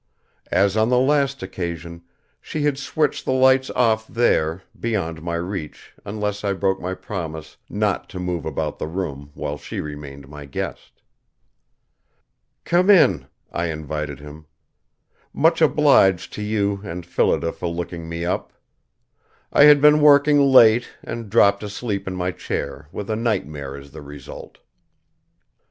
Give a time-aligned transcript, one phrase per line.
[0.51, 2.01] As on the last occasion,
[2.41, 7.57] she had switched the lights off there, beyond my reach unless I broke my promise
[7.69, 11.03] not to move about the room while she remained my guest.
[12.65, 14.47] "Come in," I invited him.
[15.33, 18.53] "Much obliged to you and Phillida for looking me up!
[19.53, 23.91] I had been working late and dropped asleep in my chair, with a nightmare as
[23.91, 24.57] the result."